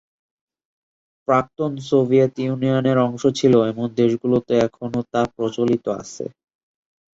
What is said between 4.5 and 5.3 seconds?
এখনো তা